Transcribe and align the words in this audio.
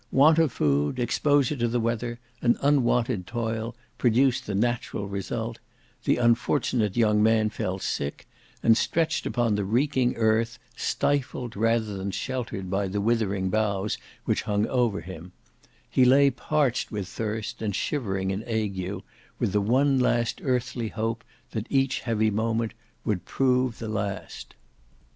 Want 0.11 0.39
of 0.39 0.51
food, 0.51 0.97
exposure 0.97 1.55
to 1.57 1.67
the 1.67 1.79
weather, 1.79 2.17
and 2.41 2.57
unwonted 2.63 3.27
toil, 3.27 3.75
produced 3.99 4.47
the 4.47 4.55
natural 4.55 5.07
result; 5.07 5.59
the 6.05 6.17
unfortunate 6.17 6.97
young 6.97 7.21
man 7.21 7.51
fell 7.51 7.77
sick, 7.77 8.27
and 8.63 8.75
stretched 8.75 9.27
upon 9.27 9.53
the 9.53 9.63
reeking 9.63 10.15
earth, 10.15 10.57
stifled, 10.75 11.55
rather 11.55 11.95
than 11.99 12.09
sheltered, 12.09 12.67
by 12.67 12.87
the 12.87 12.99
withering 12.99 13.51
boughs 13.51 13.99
which 14.25 14.41
hung 14.41 14.65
over 14.69 15.01
him; 15.01 15.33
he 15.87 16.03
lay 16.03 16.31
parched 16.31 16.91
with 16.91 17.07
thirst, 17.07 17.61
and 17.61 17.75
shivering 17.75 18.31
in 18.31 18.43
ague, 18.49 19.03
with 19.37 19.51
the 19.51 19.61
one 19.61 19.99
last 19.99 20.41
earthly 20.43 20.87
hope, 20.87 21.23
that 21.51 21.67
each 21.69 21.99
heavy 21.99 22.31
moment 22.31 22.73
would 23.05 23.23
prove 23.25 23.77
the 23.77 23.87
last. 23.87 24.55